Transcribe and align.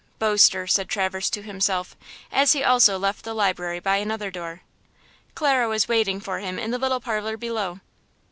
"Boaster!" 0.17 0.65
said 0.65 0.89
Traverse 0.89 1.29
to 1.29 1.43
himself, 1.43 1.95
as 2.31 2.53
he 2.53 2.63
also 2.63 2.97
left 2.97 3.23
the 3.23 3.35
library 3.35 3.79
by 3.79 3.97
another 3.97 4.31
door. 4.31 4.61
Clara 5.35 5.69
was 5.69 5.87
waiting 5.87 6.19
for 6.19 6.39
him 6.39 6.57
in 6.57 6.71
the 6.71 6.79
little 6.79 6.99
parlor 6.99 7.37
below. 7.37 7.81